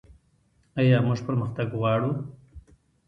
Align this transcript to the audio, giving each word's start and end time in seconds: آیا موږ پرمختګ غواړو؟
آیا 0.79 0.97
موږ 1.07 1.19
پرمختګ 1.27 1.67
غواړو؟ 1.79 2.11